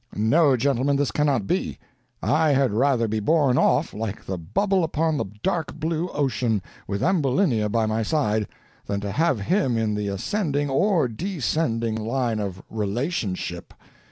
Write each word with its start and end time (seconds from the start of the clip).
no, 0.15 0.57
gentlemen, 0.57 0.95
this 0.95 1.11
cannot 1.11 1.45
be; 1.45 1.77
I 2.23 2.53
had 2.53 2.73
rather 2.73 3.07
be 3.07 3.19
borne 3.19 3.59
off, 3.59 3.93
like 3.93 4.25
the 4.25 4.35
bubble 4.39 4.83
upon 4.83 5.15
the 5.17 5.27
dark 5.43 5.75
blue 5.75 6.09
ocean, 6.09 6.63
with 6.87 7.03
Ambulinia 7.03 7.69
by 7.69 7.85
my 7.85 8.01
side, 8.01 8.47
than 8.87 8.99
to 9.01 9.11
have 9.11 9.41
him 9.41 9.77
in 9.77 9.93
the 9.93 10.07
ascending 10.07 10.71
or 10.71 11.07
descending 11.07 11.93
line 11.93 12.39
of 12.39 12.63
relationship. 12.67 13.75